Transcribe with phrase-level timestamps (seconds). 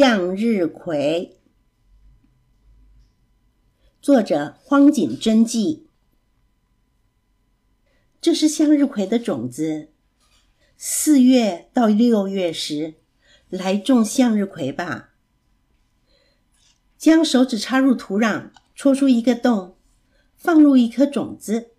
[0.00, 1.40] 向日葵，
[4.00, 5.88] 作者荒井真纪。
[8.20, 9.88] 这是向日葵的种子。
[10.76, 12.94] 四月到六月时，
[13.48, 15.14] 来种向日葵吧。
[16.96, 19.78] 将手指插入土壤，戳出一个洞，
[20.36, 21.72] 放入一颗种子，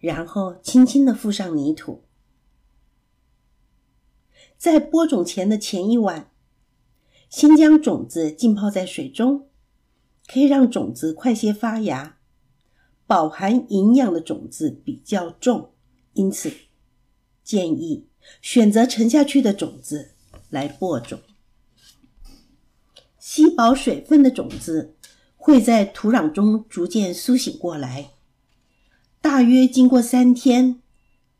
[0.00, 2.02] 然后轻轻的附上泥土。
[4.56, 6.32] 在播种前的前一晚，
[7.28, 9.48] 先将种子浸泡在水中，
[10.26, 12.16] 可以让种子快些发芽。
[13.06, 15.70] 饱含营养的种子比较重，
[16.12, 16.52] 因此
[17.42, 18.06] 建议
[18.42, 20.10] 选择沉下去的种子
[20.50, 21.18] 来播种。
[23.18, 24.94] 吸饱水分的种子
[25.36, 28.10] 会在土壤中逐渐苏醒过来，
[29.22, 30.82] 大约经过三天，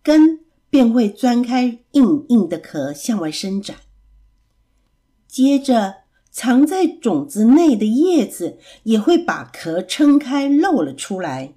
[0.03, 3.77] 根便会钻开硬硬的壳向外伸展。
[5.29, 5.97] 接着，
[6.31, 11.55] 藏在种子内的叶子也会把壳撑开，露了出来。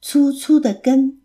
[0.00, 1.20] 粗粗的根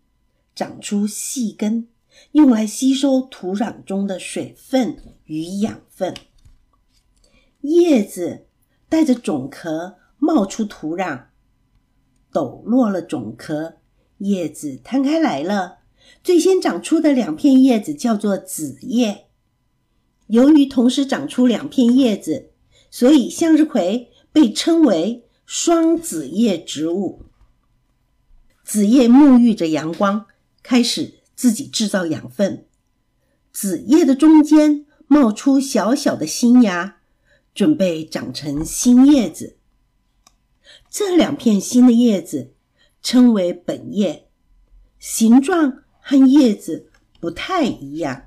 [0.54, 1.88] 长出细根，
[2.32, 6.12] 用来吸收土壤中的水分与养分。
[7.60, 8.46] 叶子
[8.88, 11.26] 带着种壳冒出土壤，
[12.32, 13.76] 抖落了种壳，
[14.18, 15.78] 叶子摊开来了。
[16.22, 19.25] 最先长出的两片叶子叫做子叶。
[20.28, 22.50] 由于同时长出两片叶子，
[22.90, 27.22] 所以向日葵被称为双子叶植物。
[28.64, 30.26] 子叶沐浴着阳光，
[30.62, 32.66] 开始自己制造养分。
[33.52, 36.98] 子叶的中间冒出小小的新芽，
[37.54, 39.56] 准备长成新叶子。
[40.90, 42.52] 这两片新的叶子
[43.00, 44.28] 称为本叶，
[44.98, 48.24] 形状和叶子不太一样。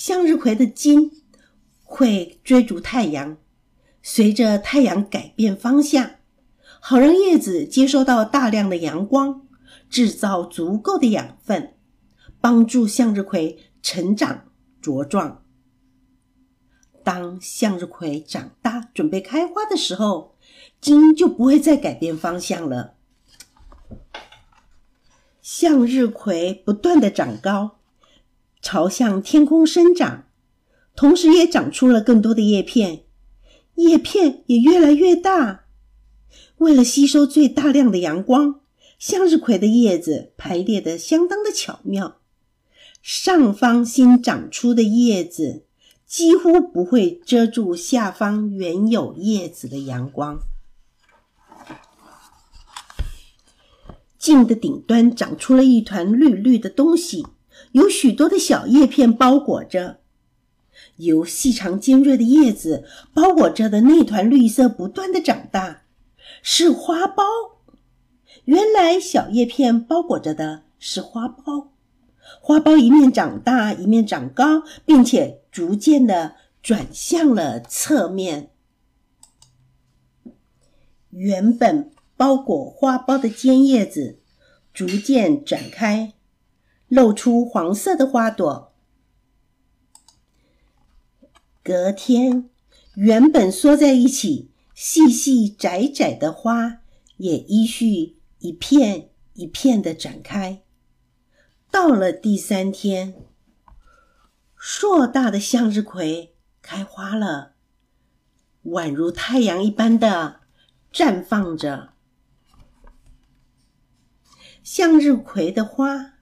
[0.00, 1.10] 向日葵的茎
[1.84, 3.36] 会追逐太阳，
[4.02, 6.12] 随着太阳改变方向。
[6.80, 9.46] 好让叶子接收到大量的阳光，
[9.90, 11.74] 制造足够的养分，
[12.40, 14.46] 帮助向日葵成长
[14.82, 15.42] 茁壮。
[17.04, 20.34] 当向日葵长大准备开花的时候，
[20.80, 22.94] 茎就不会再改变方向了。
[25.42, 27.79] 向日葵不断的长高，
[28.62, 30.26] 朝向天空生长，
[30.94, 33.04] 同时也长出了更多的叶片，
[33.76, 35.64] 叶片也越来越大。
[36.58, 38.60] 为了吸收最大量的阳光，
[38.98, 42.18] 向日葵的叶子排列的相当的巧妙。
[43.02, 45.64] 上方新长出的叶子
[46.06, 50.40] 几乎不会遮住下方原有叶子的阳光。
[54.18, 57.26] 茎的顶端长出了一团绿绿的东西，
[57.72, 60.00] 有许多的小叶片包裹着。
[60.96, 62.84] 由细长尖锐的叶子
[63.14, 65.82] 包裹着的那团绿色不断的长大。
[66.42, 67.22] 是花苞，
[68.44, 71.68] 原来小叶片包裹着的是花苞。
[72.40, 78.50] 花苞一面长大，一面长高，并且逐渐的转向了侧面。
[81.10, 84.20] 原本包裹花苞的尖叶子
[84.72, 86.12] 逐渐展开，
[86.90, 88.74] 露出黄色的花朵。
[91.64, 92.50] 隔天，
[92.96, 94.50] 原本缩在一起。
[94.72, 96.80] 细细窄窄的花
[97.18, 100.62] 也依序一片一片的展开。
[101.70, 103.26] 到了第三天，
[104.56, 107.52] 硕大的向日葵开花了，
[108.64, 110.40] 宛如太阳一般的
[110.90, 111.92] 绽放着。
[114.62, 116.14] 向日葵的花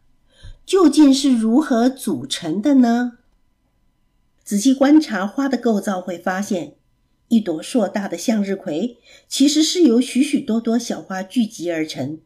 [0.69, 3.13] 究竟是如何组成的呢？
[4.45, 6.75] 仔细观察花的构造，会发现。
[7.29, 12.21] 一朵硕大的向日葵其实是由许许多多小花聚集而成，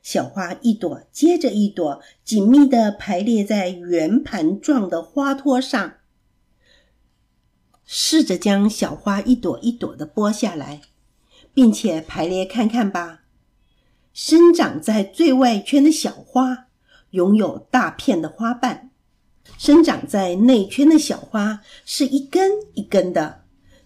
[0.00, 5.94] 小花一朵接着一朵，紧密地排列在圆盘状的花托上。
[7.84, 10.82] 试着将小花一朵一朵的剥下来，
[11.52, 13.22] 并且排列看看吧。
[14.12, 16.67] 生长在最外圈的小花
[17.10, 18.90] 拥有大片的花瓣，
[19.56, 23.44] 生长在内圈的小花是一根一根的。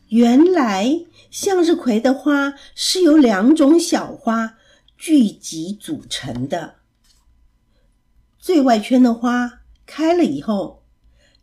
[0.08, 4.58] 原来向日葵的花是由两种小花
[4.98, 6.76] 聚集组成的。
[8.38, 10.82] 最外圈的花开了以后，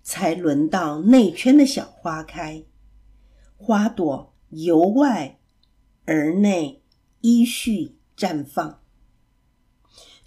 [0.03, 2.63] 才轮到内圈的小花开。
[3.55, 5.39] 花朵由外
[6.05, 6.83] 而内
[7.21, 8.78] 依序绽放。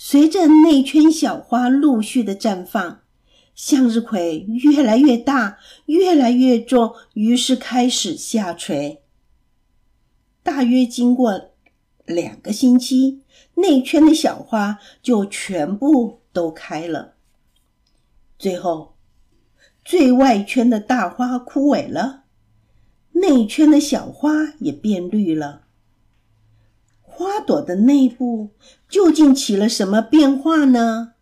[0.05, 3.03] 随着内圈小花陆续的绽放，
[3.55, 9.05] 向日葵越来越大，越来越重，于是开始下垂。
[10.43, 11.53] 大约经过
[12.05, 13.23] 两个星期，
[13.55, 17.15] 内圈的小花就全部都开了。
[18.37, 18.97] 最后，
[19.85, 22.25] 最外圈的大花枯萎了，
[23.13, 25.62] 内圈的小花也变绿了。
[27.15, 28.51] 花朵的内部
[28.89, 31.13] 究竟起了什么变化呢？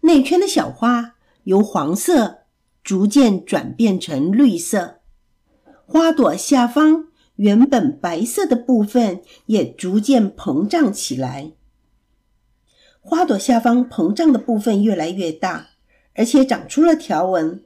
[0.00, 2.44] 内圈的小花由黄色
[2.82, 5.00] 逐渐转变成绿色，
[5.86, 11.52] 花朵下方原本白色的部分也逐渐膨胀起来。
[13.00, 15.70] 花朵下方膨胀的部分越来越大，
[16.14, 17.64] 而且长出了条纹，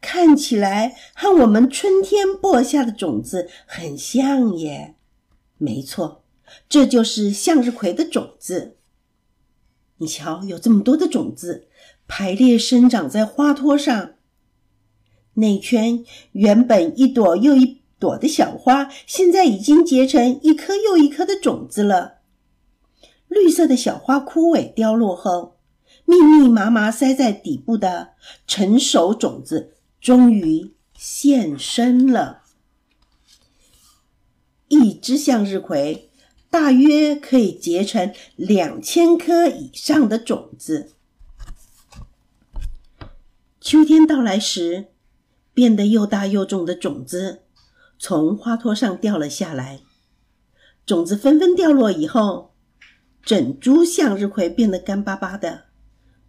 [0.00, 4.93] 看起来和我们春天播下的种子很像耶。
[5.64, 6.22] 没错，
[6.68, 8.76] 这就是向日葵的种子。
[9.96, 11.68] 你瞧，有这么多的种子
[12.06, 14.10] 排列生长在花托上。
[15.36, 22.18] 内圈原本一朵又一朵的小花，现在已经结成一颗又一颗的种子了。
[23.28, 25.56] 绿色的小花枯萎凋落后，
[26.04, 28.10] 密密麻麻塞在底部的
[28.46, 32.43] 成熟种子终于现身了。
[34.68, 36.10] 一只向日葵。
[36.50, 40.92] 大约可以结成两千颗以上的种子。
[43.60, 44.86] 秋天到来时，
[45.52, 47.42] 变得又大又重的种子
[47.98, 49.80] 从花托上掉了下来。
[50.86, 52.54] 种子纷纷掉落以后，
[53.24, 55.64] 整株向日葵变得干巴巴的，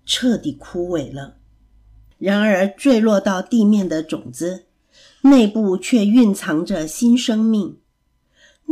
[0.07, 1.37] 彻底枯萎了。
[2.17, 4.65] 然而，坠落到地面的种子
[5.21, 7.77] 内部却蕴藏着新生命。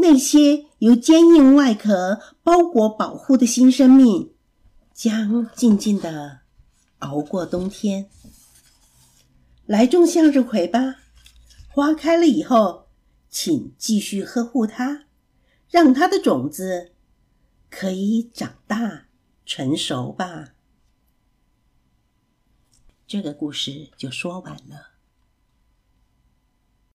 [0.04, 4.34] 那些由坚硬外壳包裹保护的新生命，
[4.94, 6.42] 将静静的
[7.00, 8.10] 熬过冬天。
[9.66, 10.98] 来种向日葵吧，
[11.70, 12.90] 花开了以后，
[13.30, 15.06] 请继续呵护它，
[15.70, 16.92] 让它的种子
[17.70, 19.06] 可以长大
[19.46, 20.50] 成熟吧。
[23.08, 24.93] 这个故事就说完了。